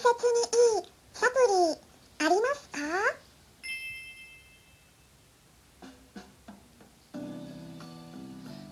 [0.00, 0.06] に
[0.80, 2.78] いいサプリありますか？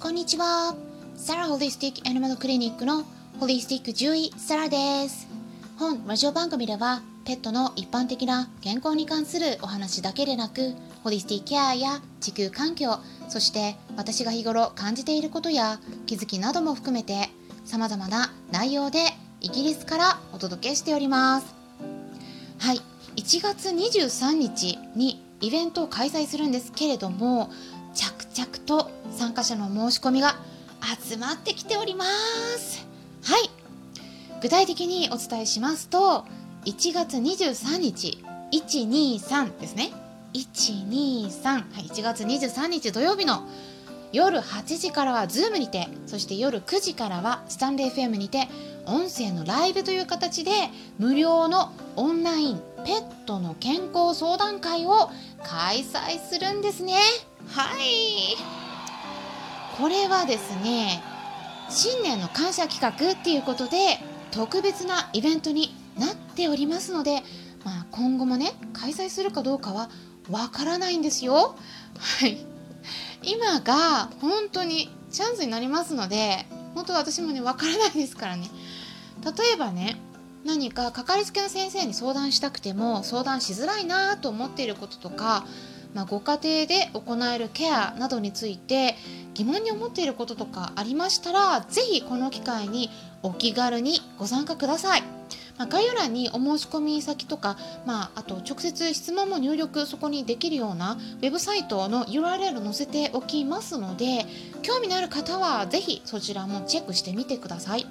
[0.00, 0.76] こんにちは。
[1.16, 3.04] サラホリスティックアニマルクリニックの
[3.40, 5.26] ホリスティック獣医サラです。
[5.78, 12.98] 本ラジオ番組ではペットの一般的な健康に関するお話だけでなく、ホリスティックケアや地球環境、
[13.30, 17.30] そして私が日頃感じていることや気づきなども含めて
[17.64, 18.98] 様々な内容で
[19.44, 21.54] イギリスからお届けしております。
[22.58, 22.80] はい、
[23.16, 27.50] 1月23日にイベントを開催するんですけれども、
[27.92, 30.36] 着々と参加者の申し込みが
[31.06, 32.06] 集まってきておりま
[32.56, 32.86] す。
[33.22, 33.50] はい。
[34.40, 36.24] 具体的にお伝えしますと、
[36.64, 39.92] 1月23日、123ですね。
[40.32, 43.46] 123、はい、1月23日土曜日の
[44.10, 48.48] 夜8時からは Zoom にて、そして夜9時からはスタンレー FM にて、
[48.86, 50.50] 音声のライブという形で
[50.98, 55.10] 無料のオンラインペットの健康相談会を
[55.42, 56.94] 開催するんですね。
[57.48, 58.36] はい。
[59.78, 61.02] これはですね、
[61.68, 63.98] 新年の感謝企画っていうことで
[64.30, 67.22] 特別なイベントになっておりますので、
[67.64, 69.88] まあ、今後もね開催するかどうかは
[70.30, 71.56] わからないんですよ。
[71.98, 72.38] はい、
[73.22, 78.48] 今が本当にチャンスになりますので本当私もねわからないですからね。
[79.22, 79.96] 例えばね
[80.44, 85.46] 何かかかりつけの先生に相談したくても相談しづらいなと思っていることとか、
[85.94, 88.94] まあ、ご家庭で行えるケアなどについて
[89.32, 92.90] 疑問に思っていることとかありましたらぜひこの機会に
[93.22, 95.02] お気軽にご参加ください。
[95.56, 97.56] まあ、概要欄にお申し込み先とか、
[97.86, 104.26] まあ、あと直接質問も入力そこにできるようなウェブサイトの URL 載せておきますので
[104.62, 107.86] 興味のある方はぜひそちらもチェックしてみてください。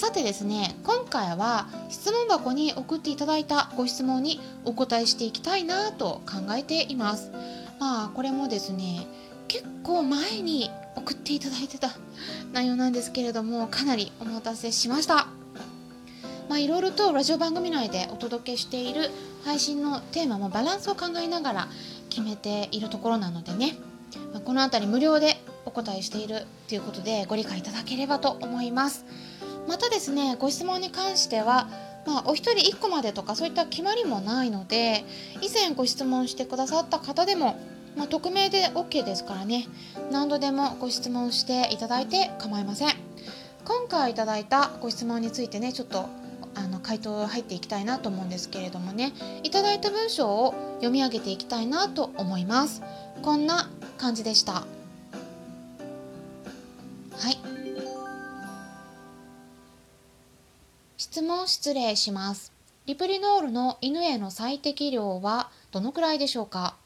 [0.00, 7.30] さてですね今回は質問箱に送っていただいたご質問にお答えしていきたいなと考えています。
[7.78, 9.06] まあこれもですね
[9.46, 11.90] 結構前に送っていただいてた
[12.50, 15.26] 内容なんですけれどもかなりお待たせしました。
[16.48, 19.10] まあいろいろとラジオ番組内でお届けしている
[19.44, 21.68] 配信のテーマもバランスを考えながら
[22.08, 23.76] 決めているところなのでね、
[24.32, 29.04] まあ、この辺り無料でお答えしているということでご理解いただければと思います。
[29.70, 31.68] またですねご質問に関しては、
[32.04, 35.04] まあ、お一人1個までとかそういった決まりもないので
[35.42, 37.56] 以前ご質問してくださった方でも、
[37.96, 39.68] まあ、匿名で OK ですからね
[40.10, 42.88] 何度でもご質問していただいて構いません。
[43.64, 46.08] 今回いただいたご質問についてねちょっと
[46.56, 49.12] あの回答入っていきたいなと思うんですけれどもね
[49.44, 52.82] いただいた文章を読み上げていきたいなと思います。
[53.22, 54.52] こんな感じでした。
[54.52, 54.64] は
[57.30, 57.49] い。
[61.00, 62.52] 質問失礼します。
[62.84, 66.76] リプリノールの犬への最適量はどのくらいでしょうか？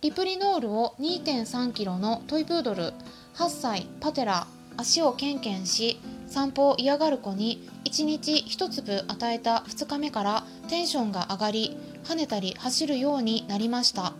[0.00, 2.94] リプリノールを 2.3kg のトイプードル
[3.34, 4.46] 8歳パテラ
[4.78, 14.14] 足をケンケンし散歩を嫌がる子に1日1粒与えた2日目からテンションが上がり跳ねたり走るようになりました。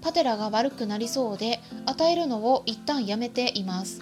[0.00, 4.00] パテラが悪くなりそうで与えるのを一旦やめています。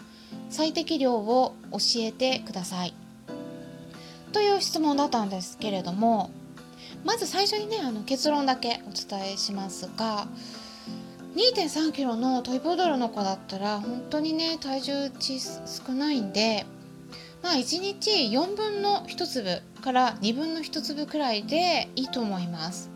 [0.51, 2.95] 最適量を教えてください。
[4.33, 6.31] という質問だったんですけれども
[7.05, 10.27] まず最初にねあの結論だけお伝えしますが
[11.35, 16.67] 2.3kg のトイプードルの子だったら本当にね体重値少ないんで
[17.43, 22.91] まあ1日4分の1粒から2分の1粒くらいでいいと思います。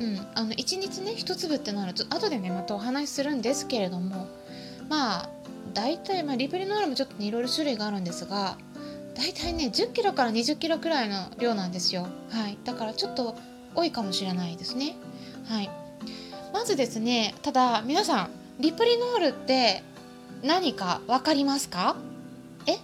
[0.00, 4.26] うん、あの1日ね1粒ってなると後でねまたお話しするんですけれども
[4.88, 5.28] まあ
[5.72, 8.56] 大体、まあ、リプリノールもちょっとねいろいろ種類があるんですが
[9.14, 12.08] 大体ね10キロから20キロくらいの量なんですよ。
[12.30, 13.36] はい、だからちょっと
[13.74, 14.96] 多いかもしれないですね。
[15.46, 15.70] はい。
[16.52, 18.30] まずですね、ただ皆さん
[18.60, 19.82] リプリノールって
[20.42, 21.96] 何かわかりますか？
[22.66, 22.78] え、え、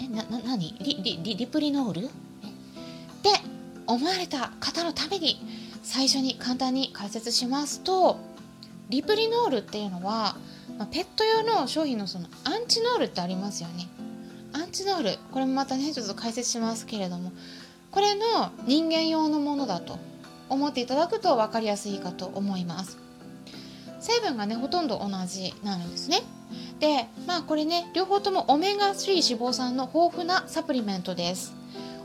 [0.00, 0.76] え、な、な、何？
[0.80, 2.04] リリリリプリノール？
[2.04, 2.08] っ
[3.22, 3.30] て
[3.86, 5.40] 思われた方のために
[5.82, 8.18] 最初に簡単に解説しますと、
[8.90, 10.36] リプリノールっていうのは、
[10.76, 13.86] まあ、ペット用の商品のそのアンチノールってありますよね。
[14.68, 15.18] ンチノール。
[15.32, 17.32] これもまたねちょっと解説しますけれども。
[17.90, 19.98] これの人間用のものだと
[20.50, 22.98] 思っていただくと分かりやすいかと思います。
[24.00, 26.22] 成分がねほとんど同じなんですね。
[26.80, 31.54] でまあこれね両方ともオメガ3脂肪酸の豊富なサプリメントです。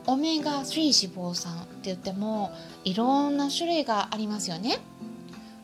[0.07, 2.51] オメガ3脂肪酸って言っても
[2.83, 4.79] いろんな種類がありますよね。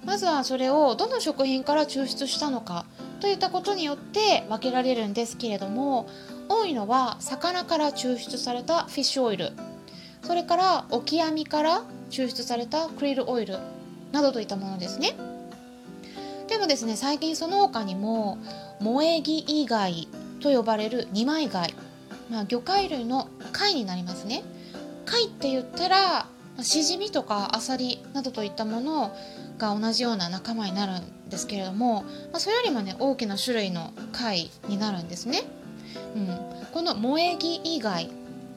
[0.05, 2.85] まずはそれをどの食品から抽出したのか。
[3.19, 6.07] といったことによって分けられるんですけれども
[6.47, 9.51] 多いのは魚から抽出されたフィッシュオイル
[10.23, 13.57] それからオキアミから抽出されたクリルオイル
[14.11, 15.15] などといったものですね。
[16.47, 18.39] でもですね最近その他にも
[18.79, 20.07] 萌え木以外
[20.39, 21.75] と呼ばれる二枚貝、
[22.29, 24.43] まあ、魚介類の貝になりますね。
[25.05, 26.25] 貝って言ったら
[26.61, 29.11] しじみとかアサリなどといったものを
[29.59, 35.43] が同じような仲間になるんですけれども、まあ、それよりもね大きな種類の貝になるんですね、
[36.15, 36.27] うん、
[36.71, 38.09] この萌え木以外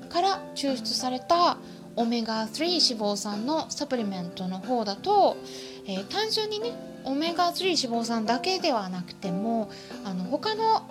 [0.08, 1.58] から抽出された
[1.96, 5.36] オメガ3脂肪酸のサプリメントの方だと、
[5.86, 6.72] えー、単純にね
[7.04, 9.70] オメガ3脂肪酸だけではなくても
[10.04, 10.82] あの他の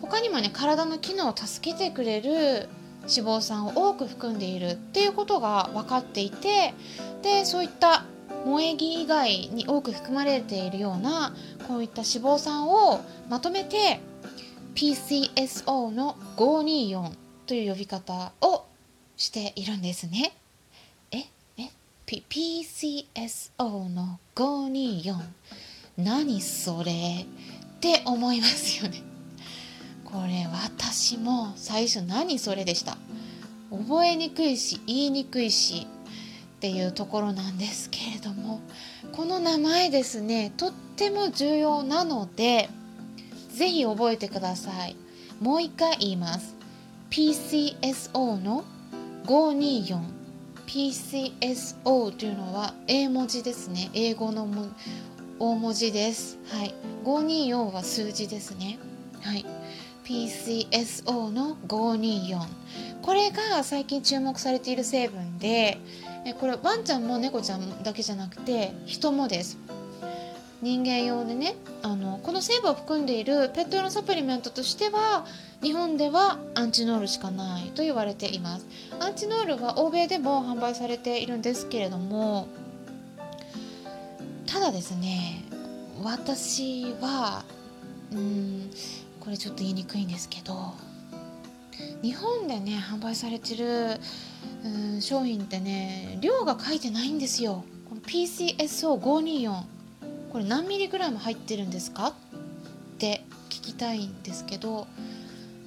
[0.00, 2.68] 他にもね体の機能を助けてくれる
[3.02, 6.74] 脂肪酸を多く含んでいるっていうことが分かっていて
[7.22, 8.01] でそういった
[8.44, 11.34] 萌え木以外に多く含まれているような
[11.68, 14.00] こういった脂肪酸をまとめて
[14.74, 17.12] PCSO の524
[17.46, 18.64] という呼び方を
[19.16, 20.34] しているんですね。
[21.10, 21.18] え？
[21.58, 21.70] え
[22.06, 25.16] ？P ?PCSO の524
[25.98, 29.02] 何それって思いますよね。
[30.04, 32.98] これ私も最初何それでした
[33.70, 35.86] 覚えにくいし言いにくいし
[36.62, 38.60] っていうところなんですけれども
[39.10, 42.68] この名前ですねとっても重要なので
[43.50, 44.94] 是非覚えてください。
[45.40, 46.54] もう一回言います。
[47.10, 48.62] PCSO の
[49.26, 53.90] 524PCSO というのは英文字ですね。
[53.92, 54.46] 英語の
[55.40, 56.38] 大文字です。
[56.48, 56.72] はい。
[57.04, 58.78] 524は数字ですね。
[59.20, 59.44] はい。
[60.04, 62.46] PCSO の524
[63.02, 65.78] これが最近注目されている成分で
[66.38, 69.58] これワンちゃんも猫ちゃんだけじゃなくて人もです。
[70.62, 75.26] 人間用でねあのこの成分を含んでいるペット用のサプリメントとしては
[75.60, 78.66] 日本ではアンチノールしかないと言われています。
[79.00, 82.46] アンチノールは欧米でも販売されているんですけれども
[84.46, 85.42] ただですね
[86.02, 87.44] 私は
[88.12, 88.70] うん
[89.18, 90.74] これちょっと言いにくいんですけど
[92.02, 93.98] 日本でね販売されてる
[94.64, 97.64] うん商品ってね量が書いてないんですよ。
[97.88, 99.62] この PCSO524
[100.30, 102.08] これ何ミリグラム入ってるんですか？
[102.08, 102.14] っ
[102.98, 104.86] て聞きたいんですけど、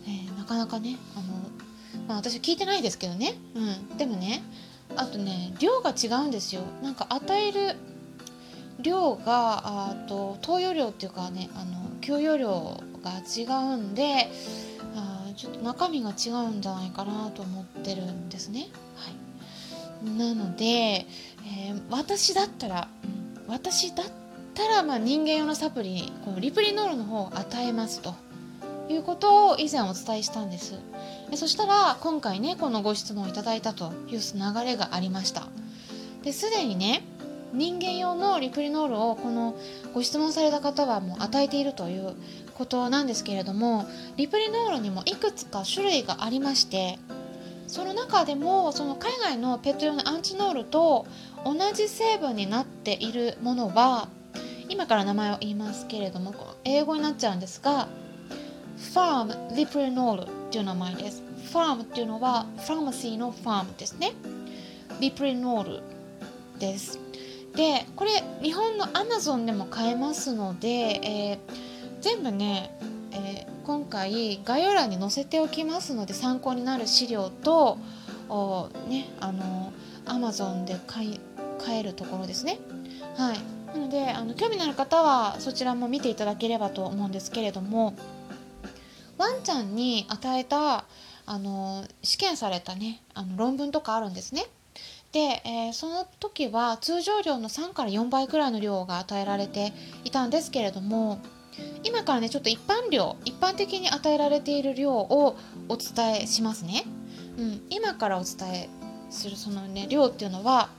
[0.07, 1.23] えー、なかなかねあの、
[2.07, 4.41] まあ、私は聞いてないですけどね、うん、でもね
[4.95, 6.61] あとね量が違うんですよ。
[6.81, 7.75] なんか与える
[8.79, 13.43] 量があと投与量っていうかねあの供与量が違
[13.73, 14.29] うんで
[14.95, 18.67] あちょっと中身が違うんじゃないかなと思ってるんですね。
[20.03, 22.87] なので、えー、私だったら、
[23.47, 24.07] 私だっ
[24.53, 28.15] たら、まあ、人間用のサプリこのリプリノールの方を与えますと。
[28.87, 30.75] いうことを以前お伝えしたんです。
[31.35, 35.47] そしたら今回ねこのご質問をいただいたという流れがありました。
[36.23, 37.01] ですでにね
[37.53, 39.55] 人間用のリプリノールをこの
[39.93, 42.15] ご質問された方はもう与えているという
[42.55, 43.85] ことなんですけれども
[44.17, 46.99] リプリノールにもいくつか種類がありまして
[47.75, 51.05] その中でもその海外のペット用のアンチノールと
[51.43, 54.07] 同じ成分になっているものは
[54.69, 56.33] 今から名前を言いますけれども
[56.63, 57.89] 英語になっちゃうんですが
[58.77, 61.21] ファームリプリノールっていう名前です。
[61.51, 64.13] ファームっていうのはファーマシーのファームですね。
[65.01, 65.83] リプリノール
[66.57, 66.97] です。
[67.57, 68.11] でこれ
[68.41, 71.37] 日本のアマゾンでも買えますので、えー、
[71.99, 72.73] 全部ね、
[73.11, 77.79] えー、今回概要欄に載せておきますので参考になる資料と
[78.29, 79.73] おねあの
[80.05, 81.19] アマゾンで買い
[81.57, 82.59] 買えるところですね。
[83.17, 83.39] はい。
[83.73, 87.95] なのであの興味のある方はそちらも見ていただければと思うんですけれども
[89.17, 90.85] ワンちゃんに与えた
[91.25, 94.45] あの試験されたねあの論文とかあるんですね。
[95.11, 101.19] で、えー、その時は通常量の3から4倍くらいの量が与えられていたんですけれども
[101.83, 105.37] 今からねちょっと一般量一般的に与えられている量を
[105.69, 106.83] お伝えしますね、
[107.37, 108.69] うん、今からお伝え
[109.09, 110.69] するそのね量っていうのは、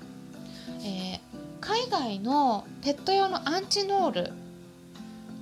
[0.81, 1.19] えー、
[1.61, 4.33] 海外のペット用のアンチノール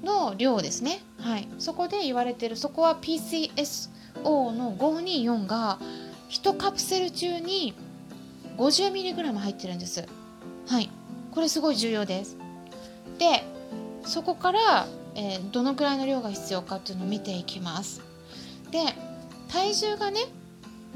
[0.05, 1.01] の量ですね。
[1.19, 1.49] はい。
[1.59, 3.89] そこで言われてるそこは PCSO
[4.23, 5.79] の524が
[6.29, 7.75] 1カプセル中に
[8.59, 10.07] 50mg 入ってるんです。
[10.67, 10.91] はい。
[11.33, 12.37] これすごい重要です。
[13.19, 13.45] で
[14.05, 18.03] そこから、えー、どのくらいの量が必要かっていうのを見ていきます。
[18.71, 18.81] で
[19.49, 20.21] 体重がね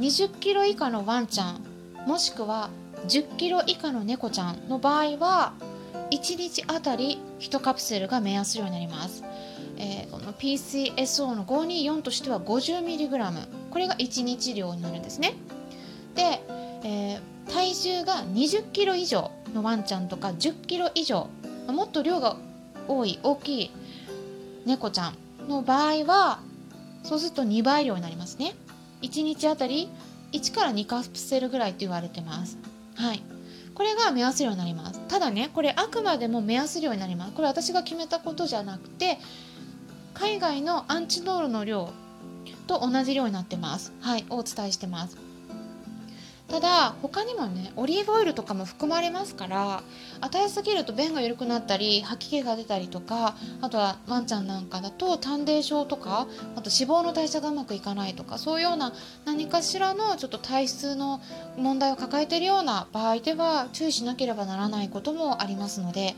[0.00, 1.62] 20キロ以下のワンちゃん
[2.06, 2.70] もしくは
[3.06, 5.52] 10キロ以下の猫ちゃんの場合は
[6.10, 9.22] 1日あたり1カプセルが目安量になります、
[9.76, 15.34] えー、この PCSO の524としては 50mg これが1日量になるんですね。
[16.14, 16.42] で
[16.82, 21.28] えー、体重が20キロ以上のワンちゃんとか10キロ以上
[21.66, 22.37] もっと量が
[22.87, 23.70] 多い大きい
[24.68, 25.14] 猫ちゃん
[25.48, 26.40] の場合は
[27.02, 28.54] そうすると2倍量になりますね。
[29.00, 29.88] 1日あたり
[30.32, 32.58] 1から2カプセルぐらいと言われてます。
[32.94, 33.22] はい。
[33.75, 35.00] これが目安量になります。
[35.08, 37.32] ただねこれあくまでも目安量になります。
[37.32, 39.18] これ私が決めたことじゃなくて
[40.12, 41.88] 海外のアンチノールの量
[42.66, 43.92] と同じ量になってます。
[44.00, 44.26] はい。
[44.28, 45.16] お伝えしてます。
[46.49, 49.83] ただ他にもねオリーブオイルとかも含まれますから
[50.23, 56.26] 与えすぎると便が緩くなったり吐き気が出たりとかあとはワンちゃんなんかだと胆泥症とか
[56.57, 58.95] あと脂肪の代謝がうまくいかないとかそういうような
[59.26, 61.21] 何かしらのちょっと体質の
[61.59, 66.17] 問題を抱えているような場合では注意しなければならないこともありますので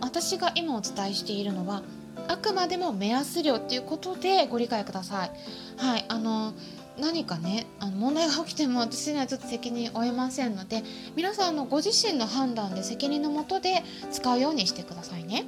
[0.00, 1.82] 私が今お伝えしているのは
[2.28, 5.30] あくまでも目安量っていうことでご理解ください。
[5.76, 6.54] はいあの
[6.98, 10.82] 何かねあの問題が起きても私にはちょっと責任負えませんので
[11.16, 13.82] 皆さんのご自身の判断で責任のもとで
[14.12, 15.44] 使うようにしてくださいね。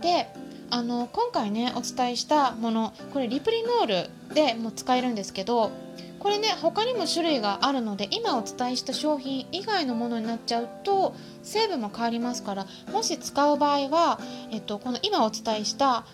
[0.00, 0.28] で
[0.70, 5.70] あの今回ねお伝えしたものこれリプリノールでも使えるんですけど
[6.18, 16.06] これね他にも種類があるので今お伝えした商品以外のものになっちゃうと成分も変わりますからもし使う場合は、えっと、この今お伝えした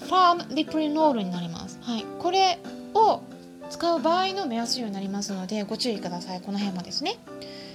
[0.00, 1.78] ファームリプリノールになります。
[1.82, 2.58] はい、これ
[2.94, 3.22] を
[3.70, 6.40] 使う場合の目安になりますのでご注意ください。
[6.40, 7.16] この辺もですね。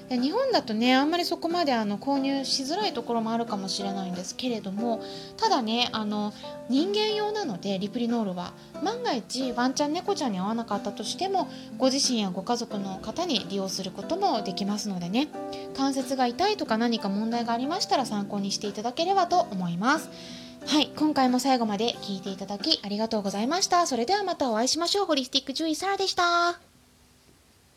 [0.09, 5.01] で日本だとねあんまりそこまであの購入しづらいところもあるかもしれないんですけれども
[5.35, 6.31] ただねあの
[6.69, 11.47] 人間用なのでリプリノールは万が一ワンちゃん猫ちゃんに合わなかったとしても
[11.77, 15.27] ご自身やご家族の方に利用することもできますのでね。
[15.75, 20.09] 関節が痛いとか何か問題がありましたら参考にしていただければと思います。
[20.67, 23.86] はい、今回も最後まで聞いていただきありがとうございました。
[23.88, 25.05] それではまたお会いしましょう。
[25.05, 26.75] ホリスティック獣医サラでした。